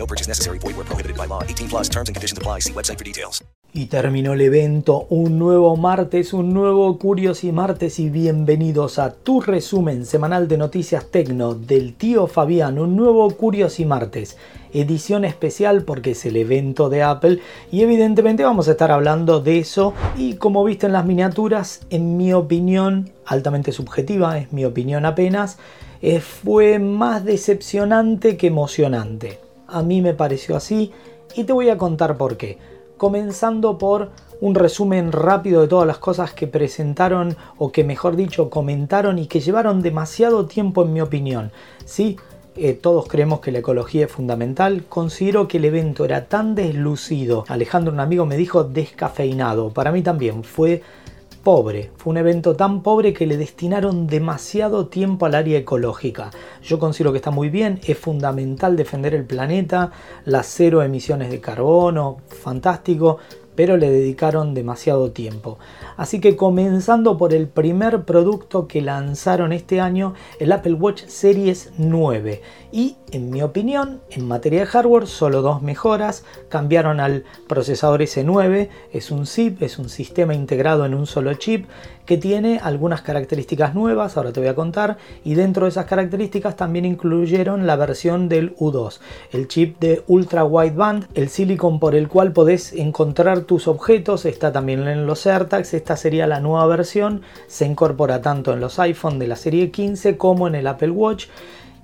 No 0.00 0.06
purchase 0.06 0.28
necessary. 0.28 0.58
Void 0.58 0.76
where 0.76 0.86
prohibited 0.86 1.14
by 1.14 1.26
law. 1.26 1.42
18 1.42 1.68
plus 1.68 1.88
terms 1.90 2.08
and 2.08 2.16
conditions 2.16 2.38
apply. 2.38 2.60
See 2.60 2.72
website 2.72 2.96
for 2.96 3.04
details. 3.04 3.44
Y 3.72 3.86
terminó 3.86 4.32
el 4.32 4.40
evento, 4.40 5.06
un 5.10 5.38
nuevo 5.38 5.76
martes, 5.76 6.32
un 6.32 6.52
nuevo 6.52 6.98
Curiosi 6.98 7.52
Martes 7.52 8.00
y 8.00 8.08
bienvenidos 8.08 8.98
a 8.98 9.12
tu 9.12 9.40
resumen 9.40 10.06
semanal 10.06 10.48
de 10.48 10.56
noticias 10.56 11.04
tecno 11.04 11.54
del 11.54 11.94
tío 11.94 12.26
Fabián, 12.26 12.80
un 12.80 12.96
nuevo 12.96 13.30
Curiosi 13.30 13.84
Martes, 13.84 14.38
edición 14.72 15.24
especial 15.24 15.84
porque 15.84 16.12
es 16.12 16.26
el 16.26 16.36
evento 16.36 16.88
de 16.88 17.04
Apple 17.04 17.38
y 17.70 17.82
evidentemente 17.82 18.42
vamos 18.42 18.66
a 18.66 18.72
estar 18.72 18.90
hablando 18.90 19.40
de 19.40 19.60
eso 19.60 19.94
y 20.16 20.34
como 20.34 20.64
viste 20.64 20.86
en 20.86 20.92
las 20.94 21.06
miniaturas, 21.06 21.82
en 21.90 22.16
mi 22.16 22.32
opinión, 22.32 23.12
altamente 23.24 23.70
subjetiva, 23.70 24.38
es 24.38 24.52
mi 24.52 24.64
opinión 24.64 25.04
apenas, 25.04 25.58
eh, 26.02 26.18
fue 26.18 26.80
más 26.80 27.24
decepcionante 27.24 28.36
que 28.36 28.48
emocionante. 28.48 29.49
A 29.70 29.82
mí 29.82 30.02
me 30.02 30.14
pareció 30.14 30.56
así 30.56 30.92
y 31.34 31.44
te 31.44 31.52
voy 31.52 31.68
a 31.68 31.78
contar 31.78 32.16
por 32.16 32.36
qué 32.36 32.58
comenzando 33.00 33.78
por 33.78 34.10
un 34.42 34.54
resumen 34.54 35.10
rápido 35.10 35.62
de 35.62 35.68
todas 35.68 35.86
las 35.86 35.96
cosas 35.96 36.34
que 36.34 36.46
presentaron 36.46 37.34
o 37.56 37.72
que 37.72 37.82
mejor 37.82 38.14
dicho 38.14 38.50
comentaron 38.50 39.18
y 39.18 39.26
que 39.26 39.40
llevaron 39.40 39.80
demasiado 39.80 40.44
tiempo 40.44 40.82
en 40.82 40.92
mi 40.92 41.00
opinión. 41.00 41.50
Sí, 41.86 42.18
eh, 42.56 42.74
todos 42.74 43.08
creemos 43.08 43.40
que 43.40 43.52
la 43.52 43.60
ecología 43.60 44.04
es 44.04 44.12
fundamental. 44.12 44.84
Considero 44.86 45.48
que 45.48 45.56
el 45.56 45.64
evento 45.64 46.04
era 46.04 46.26
tan 46.26 46.54
deslucido. 46.54 47.46
Alejandro, 47.48 47.90
un 47.90 48.00
amigo, 48.00 48.26
me 48.26 48.36
dijo 48.36 48.64
descafeinado. 48.64 49.70
Para 49.70 49.92
mí 49.92 50.02
también 50.02 50.44
fue 50.44 50.82
pobre. 51.42 51.90
Fue 51.96 52.10
un 52.10 52.18
evento 52.18 52.54
tan 52.54 52.82
pobre 52.82 53.12
que 53.12 53.26
le 53.26 53.36
destinaron 53.36 54.06
demasiado 54.06 54.88
tiempo 54.88 55.26
al 55.26 55.34
área 55.34 55.58
ecológica. 55.58 56.30
Yo 56.62 56.78
considero 56.78 57.12
que 57.12 57.18
está 57.18 57.30
muy 57.30 57.48
bien, 57.48 57.80
es 57.84 57.98
fundamental 57.98 58.76
defender 58.76 59.14
el 59.14 59.24
planeta, 59.24 59.92
las 60.24 60.46
cero 60.46 60.82
emisiones 60.82 61.30
de 61.30 61.40
carbono, 61.40 62.18
fantástico, 62.28 63.18
pero 63.54 63.76
le 63.76 63.90
dedicaron 63.90 64.54
demasiado 64.54 65.10
tiempo. 65.10 65.58
Así 65.96 66.20
que 66.20 66.36
comenzando 66.36 67.18
por 67.18 67.34
el 67.34 67.48
primer 67.48 68.04
producto 68.04 68.66
que 68.66 68.80
lanzaron 68.80 69.52
este 69.52 69.80
año, 69.80 70.14
el 70.38 70.52
Apple 70.52 70.74
Watch 70.74 71.04
Series 71.06 71.72
9. 71.76 72.40
Y 72.72 72.96
en 73.10 73.30
mi 73.30 73.42
opinión, 73.42 74.00
en 74.10 74.28
materia 74.28 74.60
de 74.60 74.66
hardware, 74.66 75.06
solo 75.06 75.42
dos 75.42 75.62
mejoras. 75.62 76.24
Cambiaron 76.48 77.00
al 77.00 77.24
procesador 77.48 78.00
S9, 78.00 78.68
es 78.92 79.10
un 79.10 79.26
SIP, 79.26 79.62
es 79.62 79.78
un 79.78 79.88
sistema 79.88 80.34
integrado 80.34 80.86
en 80.86 80.94
un 80.94 81.06
solo 81.06 81.34
chip 81.34 81.66
que 82.10 82.16
tiene 82.16 82.58
algunas 82.60 83.02
características 83.02 83.74
nuevas, 83.74 84.16
ahora 84.16 84.32
te 84.32 84.40
voy 84.40 84.48
a 84.48 84.56
contar, 84.56 84.98
y 85.22 85.34
dentro 85.34 85.66
de 85.66 85.70
esas 85.70 85.86
características 85.86 86.56
también 86.56 86.84
incluyeron 86.84 87.68
la 87.68 87.76
versión 87.76 88.28
del 88.28 88.56
U2, 88.56 88.98
el 89.30 89.46
chip 89.46 89.78
de 89.78 90.02
ultra 90.08 90.44
wideband, 90.44 91.06
el 91.14 91.28
silicon 91.28 91.78
por 91.78 91.94
el 91.94 92.08
cual 92.08 92.32
podés 92.32 92.72
encontrar 92.72 93.39
tus 93.46 93.68
objetos, 93.68 94.24
está 94.24 94.52
también 94.52 94.86
en 94.86 95.06
los 95.06 95.26
AirTags, 95.26 95.74
esta 95.74 95.96
sería 95.96 96.26
la 96.26 96.40
nueva 96.40 96.66
versión, 96.66 97.22
se 97.46 97.66
incorpora 97.66 98.20
tanto 98.20 98.52
en 98.52 98.60
los 98.60 98.78
iPhone 98.78 99.18
de 99.18 99.26
la 99.26 99.36
serie 99.36 99.70
15 99.70 100.16
como 100.16 100.48
en 100.48 100.54
el 100.54 100.66
Apple 100.66 100.90
Watch 100.90 101.26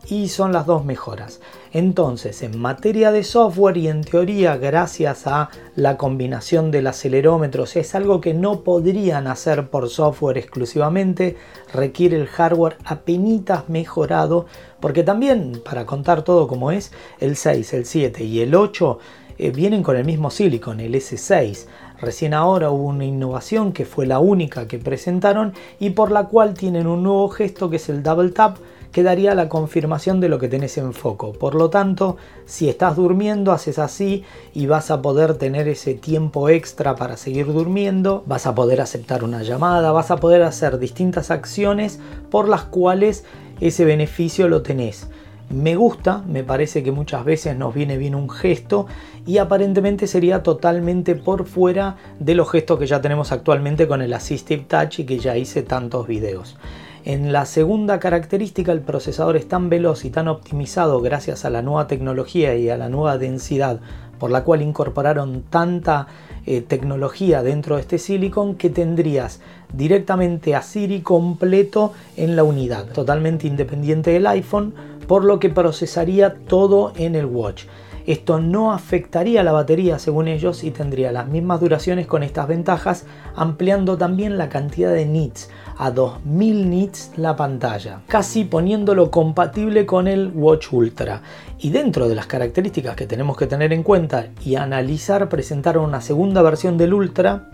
y 0.09 0.29
son 0.29 0.53
las 0.53 0.67
dos 0.67 0.85
mejoras. 0.85 1.41
Entonces, 1.73 2.43
en 2.43 2.59
materia 2.59 3.13
de 3.13 3.25
software 3.25 3.77
y 3.77 3.89
en 3.89 4.03
teoría, 4.03 4.57
gracias 4.57 5.27
a 5.27 5.51
la 5.75 5.97
combinación 5.97 6.71
del 6.71 6.87
acelerómetro, 6.87 7.65
es 7.65 7.95
algo 7.95 8.21
que 8.21 8.33
no 8.33 8.61
podrían 8.61 9.27
hacer 9.27 9.69
por 9.69 9.91
software 9.91 10.39
exclusivamente, 10.39 11.37
requiere 11.73 12.17
el 12.17 12.29
hardware 12.29 12.79
apenas 12.85 13.69
mejorado, 13.69 14.47
porque 14.81 15.03
también, 15.03 15.61
para 15.65 15.85
contar 15.85 16.23
todo 16.23 16.47
como 16.49 16.71
es, 16.71 16.93
el 17.19 17.37
6, 17.37 17.75
el 17.75 17.85
7 17.85 18.25
y 18.25 18.41
el 18.41 18.55
8 18.55 18.99
eh, 19.39 19.51
vienen 19.51 19.83
con 19.83 19.97
el 19.97 20.05
mismo 20.05 20.31
silicon, 20.31 20.81
el 20.81 20.95
S6. 20.95 21.67
Recién 22.01 22.35
ahora 22.35 22.71
hubo 22.71 22.89
una 22.89 23.05
innovación 23.05 23.73
que 23.73 23.85
fue 23.85 24.07
la 24.07 24.19
única 24.19 24.69
que 24.69 24.79
presentaron 24.79 25.55
y 25.79 25.91
por 25.91 26.11
la 26.11 26.25
cual 26.25 26.55
tienen 26.55 26.87
un 26.87 27.03
nuevo 27.03 27.29
gesto 27.29 27.71
que 27.71 27.77
es 27.77 27.89
el 27.89 28.03
double 28.03 28.31
tap 28.31 28.59
que 28.97 29.03
daría 29.03 29.35
la 29.35 29.51
confirmación 29.51 30.21
de 30.21 30.31
lo 30.31 30.39
que 30.39 30.49
tenés 30.49 30.79
en 30.79 30.95
foco. 30.95 31.33
Por 31.33 31.55
lo 31.55 31.69
tanto, 31.69 32.17
si 32.47 32.71
estás 32.71 32.97
durmiendo, 32.97 33.53
haces 33.53 33.79
así 33.79 34.25
y 34.55 34.67
vas 34.67 34.91
a 34.91 35.03
poder 35.03 35.35
tener 35.35 35.69
ese 35.69 35.93
tiempo 35.93 36.49
extra 36.49 36.97
para 36.97 37.19
seguir 37.19 37.47
durmiendo, 37.53 38.25
vas 38.27 38.47
a 38.47 38.55
poder 38.55 38.81
aceptar 38.81 39.23
una 39.23 39.43
llamada, 39.43 39.93
vas 39.93 40.11
a 40.11 40.17
poder 40.17 40.43
hacer 40.43 40.79
distintas 40.79 41.31
acciones 41.31 42.01
por 42.31 42.49
las 42.49 42.63
cuales 42.63 43.25
ese 43.61 43.85
beneficio 43.85 44.49
lo 44.49 44.63
tenés. 44.63 45.09
Me 45.49 45.77
gusta, 45.77 46.25
me 46.27 46.43
parece 46.43 46.83
que 46.83 46.91
muchas 46.91 47.25
veces 47.25 47.57
nos 47.57 47.73
viene 47.73 47.99
bien 47.99 48.17
un 48.17 48.29
gesto 48.29 48.87
y 49.27 49.39
aparentemente 49.39 50.09
sería 50.09 50.43
totalmente 50.43 51.15
por 51.15 51.47
fuera 51.47 51.97
de 52.19 52.35
los 52.35 52.51
gestos 52.51 52.81
que 52.81 52.87
ya 52.87 53.01
tenemos 53.01 53.31
actualmente 53.31 53.87
con 53.87 54.03
el 54.03 54.13
Assistive 54.13 54.65
Touch 54.65 54.99
y 54.99 55.05
que 55.05 55.21
ya 55.21 55.37
hice 55.37 55.63
tantos 55.63 56.09
videos. 56.09 56.57
En 57.05 57.33
la 57.33 57.47
segunda 57.47 58.01
característica, 58.01 58.73
el 58.73 58.81
procesador 58.81 59.37
es 59.37 59.47
tan 59.47 59.71
veloz 59.71 60.05
y 60.05 60.11
tan 60.11 60.27
optimizado 60.27 61.01
gracias 61.01 61.45
a 61.45 61.51
la 61.51 61.63
nueva 61.63 61.87
tecnología 61.87 62.57
y 62.57 62.69
a 62.69 62.77
la 62.77 62.89
nueva 62.89 63.17
densidad 63.17 63.79
por 64.19 64.31
la 64.31 64.43
cual 64.43 64.63
incorporaron 64.63 65.43
tanta 65.43 66.09
eh, 66.47 66.61
tecnología 66.61 67.43
dentro 67.43 67.75
de 67.75 67.83
este 67.83 67.99
silicon 67.99 68.55
que 68.55 68.71
tendrías 68.71 69.41
directamente 69.73 70.55
a 70.55 70.63
Siri 70.63 71.01
completo 71.01 71.93
en 72.17 72.37
la 72.37 72.45
unidad, 72.45 72.87
totalmente 72.87 73.47
independiente 73.47 74.13
del 74.13 74.27
iPhone, 74.27 74.73
por 75.07 75.25
lo 75.25 75.39
que 75.39 75.51
procesaría 75.51 76.35
todo 76.47 76.93
en 76.97 77.15
el 77.15 77.27
watch. 77.27 77.65
Esto 78.07 78.39
no 78.39 78.73
afectaría 78.73 79.43
la 79.43 79.51
batería 79.51 79.99
según 79.99 80.29
ellos 80.29 80.63
y 80.63 80.71
tendría 80.71 81.11
las 81.11 81.27
mismas 81.27 81.61
duraciones 81.61 82.07
con 82.07 82.23
estas 82.23 82.47
ventajas, 82.47 83.05
ampliando 83.35 83.99
también 83.99 84.39
la 84.39 84.49
cantidad 84.49 84.93
de 84.93 85.07
nits 85.07 85.51
a 85.77 85.91
2000 85.91 86.71
nits 86.71 87.11
la 87.17 87.35
pantalla, 87.35 88.03
casi 88.07 88.45
poniéndolo 88.45 89.11
compatible 89.11 89.87
con 89.87 90.07
el 90.07 90.31
Watch 90.33 90.73
Ultra. 90.73 91.23
Y 91.59 91.71
dentro 91.71 92.09
de 92.09 92.15
las 92.15 92.27
características 92.27 92.95
que 92.95 93.07
tenemos 93.07 93.37
que 93.37 93.49
tener 93.49 93.73
en 93.73 93.83
cuenta 93.83 94.29
y 94.45 94.55
analizar, 94.55 95.29
presentaron 95.29 95.85
una 95.85 96.01
segunda 96.01 96.43
versión 96.43 96.79
del 96.79 96.95
Ultra, 96.95 97.51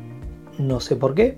no 0.67 0.81
sé 0.81 0.97
por 0.97 1.15
qué, 1.15 1.37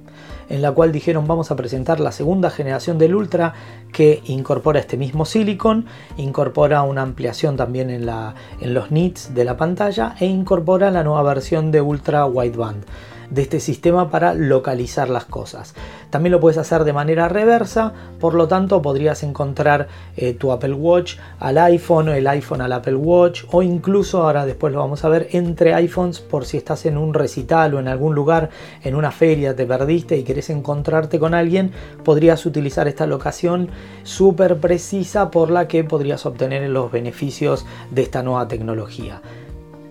en 0.48 0.62
la 0.62 0.72
cual 0.72 0.92
dijeron 0.92 1.26
vamos 1.26 1.50
a 1.50 1.56
presentar 1.56 2.00
la 2.00 2.12
segunda 2.12 2.50
generación 2.50 2.98
del 2.98 3.14
Ultra 3.14 3.54
que 3.92 4.22
incorpora 4.26 4.80
este 4.80 4.96
mismo 4.96 5.24
silicon, 5.24 5.86
incorpora 6.16 6.82
una 6.82 7.02
ampliación 7.02 7.56
también 7.56 7.90
en, 7.90 8.06
la, 8.06 8.34
en 8.60 8.74
los 8.74 8.90
nits 8.90 9.34
de 9.34 9.44
la 9.44 9.56
pantalla 9.56 10.14
e 10.20 10.26
incorpora 10.26 10.90
la 10.90 11.04
nueva 11.04 11.22
versión 11.22 11.70
de 11.70 11.80
Ultra 11.80 12.26
Wideband 12.26 12.84
de 13.30 13.42
este 13.42 13.60
sistema 13.60 14.10
para 14.10 14.34
localizar 14.34 15.08
las 15.08 15.24
cosas. 15.24 15.74
También 16.10 16.32
lo 16.32 16.40
puedes 16.40 16.58
hacer 16.58 16.84
de 16.84 16.92
manera 16.92 17.28
reversa, 17.28 17.92
por 18.20 18.34
lo 18.34 18.48
tanto 18.48 18.82
podrías 18.82 19.22
encontrar 19.22 19.88
eh, 20.16 20.34
tu 20.34 20.52
Apple 20.52 20.74
Watch 20.74 21.16
al 21.40 21.58
iPhone 21.58 22.08
el 22.08 22.26
iPhone 22.26 22.60
al 22.60 22.72
Apple 22.72 22.94
Watch 22.94 23.44
o 23.50 23.62
incluso 23.62 24.22
ahora 24.22 24.46
después 24.46 24.72
lo 24.72 24.80
vamos 24.80 25.04
a 25.04 25.08
ver 25.08 25.28
entre 25.32 25.74
iPhones 25.74 26.20
por 26.20 26.44
si 26.44 26.56
estás 26.56 26.86
en 26.86 26.96
un 26.96 27.14
recital 27.14 27.74
o 27.74 27.80
en 27.80 27.88
algún 27.88 28.14
lugar, 28.14 28.50
en 28.82 28.94
una 28.94 29.10
feria, 29.10 29.56
te 29.56 29.66
perdiste 29.66 30.16
y 30.16 30.24
querés 30.24 30.50
encontrarte 30.50 31.18
con 31.18 31.34
alguien, 31.34 31.72
podrías 32.04 32.46
utilizar 32.46 32.88
esta 32.88 33.06
locación 33.06 33.70
súper 34.02 34.58
precisa 34.58 35.30
por 35.30 35.50
la 35.50 35.68
que 35.68 35.84
podrías 35.84 36.26
obtener 36.26 36.68
los 36.70 36.90
beneficios 36.90 37.66
de 37.90 38.02
esta 38.02 38.22
nueva 38.22 38.48
tecnología. 38.48 39.22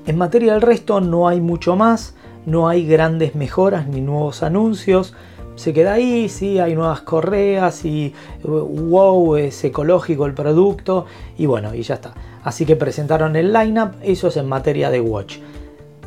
En 0.05 0.17
materia 0.17 0.53
del 0.53 0.61
resto 0.61 0.99
no 0.99 1.27
hay 1.27 1.39
mucho 1.39 1.75
más. 1.75 2.15
No 2.45 2.67
hay 2.67 2.85
grandes 2.85 3.35
mejoras 3.35 3.87
ni 3.87 4.01
nuevos 4.01 4.43
anuncios. 4.43 5.13
Se 5.55 5.71
queda 5.71 5.93
ahí, 5.93 6.29
sí, 6.29 6.59
hay 6.59 6.75
nuevas 6.75 7.01
correas 7.01 7.85
y 7.85 8.13
wow, 8.43 9.35
es 9.35 9.63
ecológico 9.63 10.25
el 10.25 10.33
producto 10.33 11.05
y 11.37 11.45
bueno, 11.45 11.75
y 11.75 11.83
ya 11.83 11.95
está. 11.95 12.13
Así 12.43 12.65
que 12.65 12.75
presentaron 12.75 13.35
el 13.35 13.53
lineup, 13.53 13.93
eso 14.01 14.27
es 14.27 14.37
en 14.37 14.47
materia 14.47 14.89
de 14.89 14.99
watch. 14.99 15.37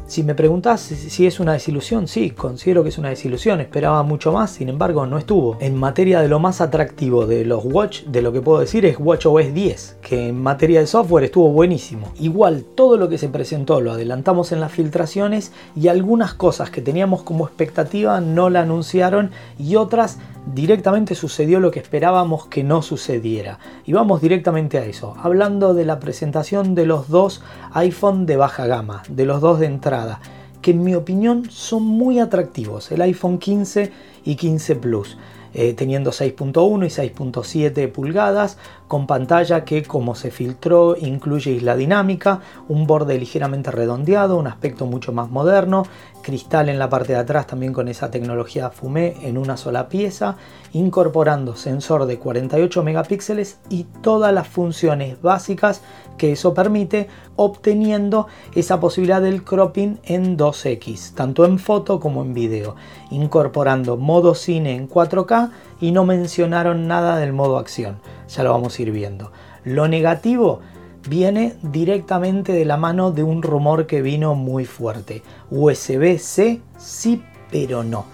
Si 0.06 0.22
me 0.22 0.36
preguntas 0.36 0.80
si 0.80 1.26
es 1.26 1.40
una 1.40 1.54
desilusión, 1.54 2.06
sí, 2.06 2.30
considero 2.30 2.84
que 2.84 2.90
es 2.90 2.98
una 2.98 3.08
desilusión, 3.08 3.60
esperaba 3.60 4.04
mucho 4.04 4.30
más, 4.30 4.52
sin 4.52 4.68
embargo 4.68 5.04
no 5.04 5.18
estuvo. 5.18 5.56
En 5.58 5.74
materia 5.74 6.20
de 6.20 6.28
lo 6.28 6.38
más 6.38 6.60
atractivo 6.60 7.26
de 7.26 7.44
los 7.44 7.64
Watch, 7.64 8.04
de 8.04 8.22
lo 8.22 8.32
que 8.32 8.40
puedo 8.40 8.60
decir 8.60 8.86
es 8.86 8.98
WatchOS 9.00 9.52
10, 9.52 9.98
que 10.02 10.28
en 10.28 10.40
materia 10.40 10.78
de 10.78 10.86
software 10.86 11.24
estuvo 11.24 11.50
buenísimo. 11.50 12.12
Igual 12.20 12.64
todo 12.76 12.96
lo 12.96 13.08
que 13.08 13.18
se 13.18 13.28
presentó 13.28 13.80
lo 13.80 13.90
adelantamos 13.90 14.52
en 14.52 14.60
las 14.60 14.70
filtraciones 14.70 15.50
y 15.74 15.88
algunas 15.88 16.34
cosas 16.34 16.70
que 16.70 16.82
teníamos 16.82 17.24
como 17.24 17.44
expectativa 17.44 18.20
no 18.20 18.48
la 18.48 18.60
anunciaron 18.60 19.32
y 19.58 19.74
otras 19.74 20.18
directamente 20.46 21.14
sucedió 21.14 21.60
lo 21.60 21.70
que 21.70 21.80
esperábamos 21.80 22.46
que 22.46 22.64
no 22.64 22.82
sucediera. 22.82 23.58
Y 23.84 23.92
vamos 23.92 24.20
directamente 24.20 24.78
a 24.78 24.84
eso, 24.84 25.14
hablando 25.22 25.74
de 25.74 25.84
la 25.84 25.98
presentación 25.98 26.74
de 26.74 26.86
los 26.86 27.08
dos 27.08 27.42
iPhone 27.72 28.26
de 28.26 28.36
baja 28.36 28.66
gama, 28.66 29.02
de 29.08 29.26
los 29.26 29.40
dos 29.40 29.58
de 29.60 29.66
entrada, 29.66 30.20
que 30.62 30.70
en 30.70 30.82
mi 30.82 30.94
opinión 30.94 31.50
son 31.50 31.82
muy 31.82 32.18
atractivos, 32.18 32.90
el 32.92 33.02
iPhone 33.02 33.38
15 33.38 33.92
y 34.24 34.36
15 34.36 34.76
Plus. 34.76 35.16
Eh, 35.54 35.74
teniendo 35.74 36.10
6.1 36.10 36.86
y 36.86 36.90
6.7 36.90 37.90
pulgadas, 37.90 38.58
con 38.88 39.06
pantalla 39.06 39.64
que 39.64 39.82
como 39.82 40.14
se 40.14 40.30
filtró 40.30 40.96
incluye 40.96 41.52
isla 41.52 41.76
dinámica, 41.76 42.40
un 42.68 42.86
borde 42.86 43.18
ligeramente 43.18 43.70
redondeado, 43.70 44.36
un 44.36 44.46
aspecto 44.46 44.86
mucho 44.86 45.12
más 45.12 45.30
moderno, 45.30 45.84
cristal 46.22 46.68
en 46.68 46.78
la 46.78 46.88
parte 46.88 47.12
de 47.12 47.20
atrás 47.20 47.46
también 47.46 47.72
con 47.72 47.88
esa 47.88 48.10
tecnología 48.10 48.70
fumé 48.70 49.14
en 49.22 49.38
una 49.38 49.56
sola 49.56 49.88
pieza, 49.88 50.36
incorporando 50.72 51.56
sensor 51.56 52.06
de 52.06 52.18
48 52.18 52.82
megapíxeles 52.82 53.58
y 53.70 53.84
todas 54.02 54.32
las 54.32 54.48
funciones 54.48 55.22
básicas 55.22 55.82
que 56.18 56.32
eso 56.32 56.54
permite, 56.54 57.08
obteniendo 57.36 58.26
esa 58.54 58.80
posibilidad 58.80 59.20
del 59.20 59.44
cropping 59.44 59.98
en 60.04 60.36
2X, 60.36 61.14
tanto 61.14 61.44
en 61.44 61.58
foto 61.58 62.00
como 62.00 62.22
en 62.22 62.34
video, 62.34 62.74
incorporando 63.10 63.96
modo 63.96 64.34
cine 64.34 64.74
en 64.74 64.88
4K 64.88 65.50
y 65.80 65.92
no 65.92 66.04
mencionaron 66.04 66.88
nada 66.88 67.16
del 67.16 67.32
modo 67.32 67.58
acción, 67.58 67.98
ya 68.28 68.42
lo 68.42 68.52
vamos 68.52 68.78
a 68.78 68.82
ir 68.82 68.90
viendo. 68.90 69.32
Lo 69.64 69.88
negativo 69.88 70.60
viene 71.08 71.54
directamente 71.62 72.52
de 72.52 72.64
la 72.64 72.76
mano 72.76 73.12
de 73.12 73.22
un 73.22 73.42
rumor 73.42 73.86
que 73.86 74.02
vino 74.02 74.34
muy 74.34 74.64
fuerte. 74.64 75.22
USB-C 75.50 76.60
sí, 76.78 77.22
pero 77.50 77.84
no. 77.84 78.04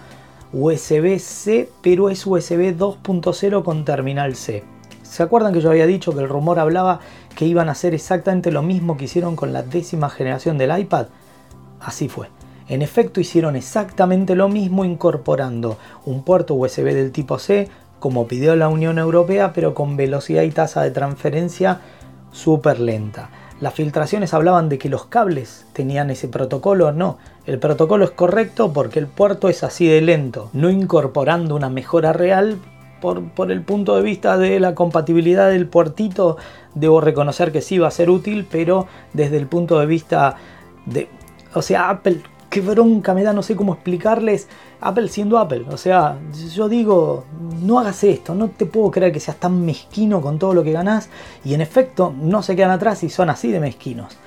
USB-C, 0.53 1.69
pero 1.81 2.09
es 2.09 2.25
USB 2.27 2.77
2.0 2.77 3.63
con 3.63 3.85
terminal 3.85 4.35
C. 4.35 4.63
¿Se 5.01 5.23
acuerdan 5.23 5.53
que 5.53 5.61
yo 5.61 5.69
había 5.69 5.87
dicho 5.87 6.13
que 6.13 6.21
el 6.21 6.29
rumor 6.29 6.59
hablaba 6.59 6.99
que 7.35 7.45
iban 7.45 7.69
a 7.69 7.73
hacer 7.73 7.93
exactamente 7.93 8.51
lo 8.51 8.61
mismo 8.61 8.95
que 8.95 9.05
hicieron 9.05 9.35
con 9.35 9.53
la 9.53 9.63
décima 9.63 10.09
generación 10.09 10.57
del 10.57 10.77
iPad? 10.77 11.07
Así 11.79 12.07
fue. 12.07 12.27
En 12.69 12.81
efecto 12.81 13.19
hicieron 13.19 13.55
exactamente 13.55 14.35
lo 14.35 14.49
mismo 14.49 14.85
incorporando 14.85 15.77
un 16.05 16.23
puerto 16.23 16.53
USB 16.53 16.93
del 16.93 17.11
tipo 17.11 17.39
C, 17.39 17.69
como 17.99 18.27
pidió 18.27 18.55
la 18.55 18.69
Unión 18.69 18.97
Europea, 18.97 19.53
pero 19.53 19.73
con 19.73 19.95
velocidad 19.97 20.43
y 20.43 20.51
tasa 20.51 20.81
de 20.81 20.91
transferencia 20.91 21.81
súper 22.31 22.79
lenta. 22.79 23.29
Las 23.59 23.75
filtraciones 23.75 24.33
hablaban 24.33 24.67
de 24.67 24.77
que 24.77 24.89
los 24.89 25.05
cables 25.05 25.65
tenían 25.71 26.09
ese 26.09 26.27
protocolo, 26.27 26.91
no, 26.91 27.17
el 27.45 27.59
protocolo 27.59 28.03
es 28.03 28.11
correcto 28.11 28.73
porque 28.73 28.99
el 28.99 29.07
puerto 29.07 29.47
es 29.47 29.63
así 29.63 29.87
de 29.87 30.01
lento, 30.01 30.49
no 30.51 30.69
incorporando 30.69 31.55
una 31.55 31.69
mejora 31.69 32.11
real 32.11 32.57
por, 32.99 33.23
por, 33.29 33.51
el 33.51 33.61
punto 33.61 33.95
de 33.95 34.01
vista 34.01 34.37
de 34.37 34.59
la 34.59 34.75
compatibilidad 34.75 35.49
del 35.49 35.67
puertito, 35.67 36.37
debo 36.73 36.99
reconocer 36.99 37.51
que 37.51 37.61
sí 37.61 37.77
va 37.77 37.89
a 37.89 37.91
ser 37.91 38.09
útil, 38.09 38.45
pero 38.49 38.87
desde 39.13 39.37
el 39.37 39.47
punto 39.47 39.79
de 39.79 39.85
vista 39.85 40.35
de... 40.85 41.07
O 41.53 41.61
sea, 41.61 41.89
Apple 41.89 42.21
qué 42.53 42.61
bronca 42.61 43.15
me 43.15 43.23
da, 43.23 43.33
no 43.33 43.41
sé 43.41 43.55
cómo 43.55 43.73
explicarles. 43.73 44.47
Apple 44.79 45.07
siendo 45.07 45.39
Apple, 45.39 45.65
o 45.71 45.77
sea, 45.77 46.19
yo 46.53 46.69
digo, 46.69 47.23
no 47.63 47.79
hagas 47.79 48.03
esto, 48.03 48.35
no 48.35 48.49
te 48.49 48.67
puedo 48.67 48.91
creer 48.91 49.11
que 49.11 49.19
seas 49.19 49.37
tan 49.37 49.65
mezquino 49.65 50.21
con 50.21 50.37
todo 50.37 50.53
lo 50.53 50.63
que 50.63 50.71
ganás. 50.71 51.09
Y 51.43 51.55
en 51.55 51.61
efecto, 51.61 52.13
no 52.15 52.43
se 52.43 52.55
quedan 52.55 52.69
atrás 52.69 53.01
y 53.01 53.09
son 53.09 53.31
así 53.31 53.51
de 53.51 53.59
mezquinos. 53.59 54.19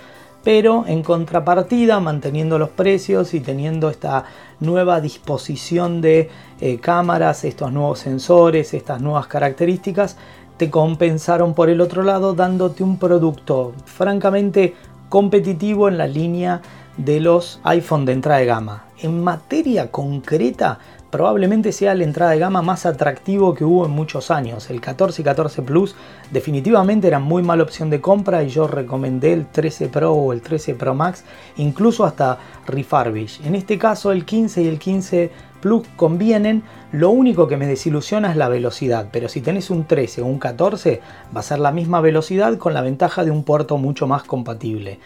Pero 0.42 0.84
en 0.88 1.04
contrapartida, 1.04 2.00
manteniendo 2.00 2.58
los 2.58 2.70
precios 2.70 3.32
y 3.32 3.38
teniendo 3.38 3.90
esta 3.90 4.24
nueva 4.58 5.00
disposición 5.00 6.00
de 6.00 6.28
eh, 6.60 6.80
cámaras, 6.80 7.44
estos 7.44 7.70
nuevos 7.70 8.00
sensores, 8.00 8.74
estas 8.74 9.00
nuevas 9.00 9.28
características, 9.28 10.16
te 10.56 10.68
compensaron 10.68 11.54
por 11.54 11.70
el 11.70 11.80
otro 11.80 12.02
lado 12.02 12.34
dándote 12.34 12.82
un 12.82 12.98
producto 12.98 13.72
francamente 13.84 14.74
competitivo 15.08 15.88
en 15.88 15.98
la 15.98 16.08
línea 16.08 16.60
de 16.96 17.20
los 17.20 17.60
iPhone 17.64 18.04
de 18.04 18.12
entrada 18.12 18.40
de 18.40 18.46
gama. 18.46 18.84
En 18.98 19.22
materia 19.22 19.90
concreta, 19.90 20.78
probablemente 21.10 21.72
sea 21.72 21.94
la 21.94 22.04
entrada 22.04 22.32
de 22.32 22.38
gama 22.38 22.62
más 22.62 22.86
atractivo 22.86 23.54
que 23.54 23.64
hubo 23.64 23.86
en 23.86 23.92
muchos 23.92 24.30
años. 24.30 24.70
El 24.70 24.80
14 24.80 25.22
y 25.22 25.24
14 25.24 25.62
Plus 25.62 25.94
definitivamente 26.30 27.06
eran 27.06 27.22
muy 27.22 27.42
mala 27.42 27.62
opción 27.62 27.90
de 27.90 28.00
compra 28.00 28.42
y 28.42 28.48
yo 28.48 28.66
recomendé 28.66 29.32
el 29.32 29.46
13 29.46 29.88
Pro 29.88 30.12
o 30.12 30.32
el 30.32 30.40
13 30.40 30.74
Pro 30.74 30.94
Max, 30.94 31.24
incluso 31.56 32.04
hasta 32.04 32.38
refurbish. 32.66 33.40
En 33.44 33.54
este 33.54 33.78
caso 33.78 34.12
el 34.12 34.24
15 34.24 34.62
y 34.62 34.68
el 34.68 34.78
15 34.78 35.30
Plus 35.60 35.86
convienen, 35.96 36.62
lo 36.92 37.10
único 37.10 37.48
que 37.48 37.56
me 37.56 37.66
desilusiona 37.66 38.30
es 38.30 38.36
la 38.36 38.48
velocidad, 38.48 39.08
pero 39.10 39.28
si 39.28 39.40
tenés 39.40 39.70
un 39.70 39.84
13 39.84 40.22
o 40.22 40.26
un 40.26 40.38
14 40.38 41.00
va 41.34 41.40
a 41.40 41.42
ser 41.42 41.58
la 41.58 41.72
misma 41.72 42.00
velocidad 42.00 42.58
con 42.58 42.74
la 42.74 42.82
ventaja 42.82 43.24
de 43.24 43.30
un 43.30 43.42
puerto 43.42 43.78
mucho 43.78 44.06
más 44.06 44.22
compatible. 44.22 44.98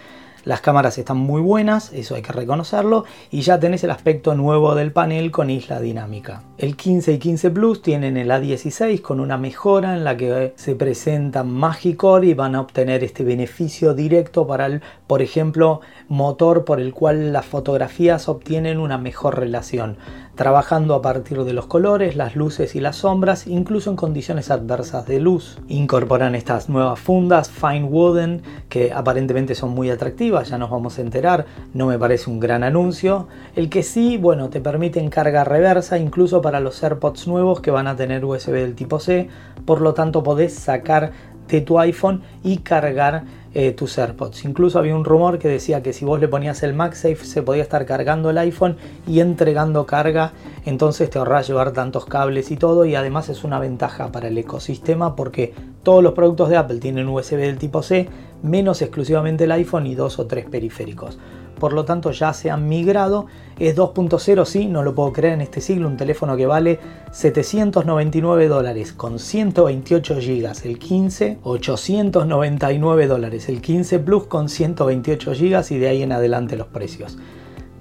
Las 0.45 0.63
cámaras 0.63 0.97
están 0.97 1.19
muy 1.19 1.43
buenas, 1.43 1.93
eso 1.93 2.15
hay 2.15 2.23
que 2.23 2.33
reconocerlo, 2.33 3.05
y 3.31 3.43
ya 3.43 3.61
tenés 3.61 3.85
el 3.85 3.91
aspecto 3.91 4.35
nuevo 4.35 4.75
del 4.75 4.91
panel 4.91 5.31
con 5.31 5.51
isla 5.51 5.81
dinámica. 5.81 6.43
El 6.57 6.77
15 6.77 7.13
y 7.13 7.19
15 7.19 7.51
Plus 7.51 7.83
tienen 7.83 8.17
el 8.17 8.31
A16 8.31 9.03
con 9.03 9.21
una 9.21 9.37
mejora 9.37 9.95
en 9.95 10.03
la 10.03 10.17
que 10.17 10.55
se 10.57 10.75
presenta 10.75 11.45
Magicore 11.45 12.29
y 12.29 12.35
van 12.35 12.55
a 12.55 12.63
obtener 12.63 13.05
este 13.05 13.23
beneficio 13.23 13.93
directo 13.93 14.47
para 14.47 14.65
el, 14.65 14.81
por 15.07 15.21
ejemplo, 15.21 15.83
motor 16.09 16.65
por 16.65 16.81
el 16.81 16.95
cual 16.95 17.35
las 17.35 17.45
fotografías 17.45 18.29
obtienen 18.29 18.79
una 18.79 18.97
mejor 18.97 19.39
relación 19.39 19.99
trabajando 20.41 20.95
a 20.95 21.03
partir 21.03 21.45
de 21.45 21.53
los 21.53 21.67
colores, 21.67 22.17
las 22.17 22.35
luces 22.35 22.75
y 22.75 22.81
las 22.81 22.97
sombras, 22.97 23.47
incluso 23.47 23.91
en 23.91 23.97
condiciones 23.97 24.51
adversas 24.51 25.05
de 25.07 25.21
luz. 25.21 25.59
Incorporan 25.69 26.35
estas 26.35 26.71
nuevas 26.71 26.99
fundas 26.99 27.51
Fine 27.51 27.85
Wooden 27.85 28.41
que 28.71 28.91
aparentemente 28.91 29.55
son 29.55 29.73
muy 29.73 29.91
atractivas, 29.91 30.49
ya 30.49 30.57
nos 30.57 30.71
vamos 30.71 30.97
a 30.97 31.03
enterar, 31.03 31.45
no 31.75 31.89
me 31.89 31.99
parece 31.99 32.31
un 32.31 32.41
gran 32.41 32.65
anuncio. 32.65 33.29
El 33.55 33.69
que 33.69 33.83
sí, 33.83 34.17
bueno, 34.17 34.49
te 34.49 34.63
permiten 34.63 35.11
carga 35.11 35.45
reversa 35.45 35.99
incluso 35.99 36.41
para 36.41 36.61
los 36.61 36.83
AirPods 36.83 37.29
nuevos 37.29 37.61
que 37.61 37.71
van 37.71 37.87
a 37.87 37.97
tener 37.97 38.25
USB 38.25 38.53
del 38.53 38.75
tipo 38.75 38.99
C, 38.99 39.29
por 39.67 39.83
lo 39.83 39.93
tanto 39.93 40.23
podés 40.23 40.55
sacar 40.55 41.13
de 41.49 41.61
tu 41.61 41.79
iPhone 41.79 42.23
y 42.43 42.59
cargar 42.59 43.25
eh, 43.55 43.73
tus 43.73 43.99
AirPods. 43.99 44.45
Incluso 44.45 44.79
había 44.79 44.95
un 44.95 45.05
rumor 45.05 45.39
que 45.39 45.49
decía 45.49 45.83
que 45.83 45.93
si 45.93 46.05
vos 46.05 46.21
le 46.21 46.29
ponías 46.29 46.63
el 46.63 46.75
MagSafe 46.75 47.25
se 47.25 47.43
podía 47.43 47.63
estar 47.63 47.85
cargando 47.85 48.31
el 48.31 48.39
iPhone 48.39 48.77
y 49.07 49.21
entregando 49.21 49.87
carga, 49.87 50.33
entonces 50.65 51.11
te 51.11 51.19
ahorras 51.19 51.49
llevar 51.49 51.73
tantos 51.73 52.07
cables 52.07 52.51
y 52.51 52.57
todo 52.57 52.85
y 52.85 52.95
además 52.95 53.29
es 53.29 53.43
una 53.43 53.59
ventaja 53.59 54.13
para 54.13 54.29
el 54.29 54.39
ecosistema 54.39 55.17
porque 55.17 55.53
todos 55.83 56.03
los 56.03 56.13
productos 56.13 56.49
de 56.49 56.59
Apple 56.59 56.79
tienen 56.79 57.09
USB 57.09 57.37
del 57.39 57.59
tipo 57.59 57.83
C, 57.83 58.09
menos 58.43 58.83
exclusivamente 58.83 59.45
el 59.45 59.53
iPhone 59.53 59.87
y 59.87 59.95
dos 59.95 60.19
o 60.19 60.27
tres 60.27 60.47
periféricos 60.47 61.19
por 61.61 61.73
lo 61.73 61.85
tanto 61.85 62.11
ya 62.11 62.33
se 62.33 62.51
han 62.51 62.69
migrado. 62.69 63.27
Es 63.61 63.77
2.0, 63.77 64.45
sí, 64.47 64.67
no 64.67 64.83
lo 64.83 64.95
puedo 64.95 65.13
creer 65.13 65.35
en 65.35 65.43
este 65.43 65.61
siglo, 65.61 65.87
un 65.87 65.97
teléfono 65.97 66.37
que 66.37 66.47
vale 66.47 66.81
799 67.13 68.49
dólares 68.49 68.93
con 68.93 69.21
128 69.21 70.15
GB, 70.17 70.51
el 70.65 70.79
15, 70.79 71.39
899 71.45 73.07
dólares, 73.07 73.49
el 73.49 73.61
15 73.61 73.99
Plus 74.01 74.25
con 74.25 74.49
128 74.49 75.33
GB 75.33 75.65
y 75.71 75.79
de 75.79 75.89
ahí 75.89 76.03
en 76.03 76.11
adelante 76.11 76.57
los 76.57 76.67
precios. 76.67 77.17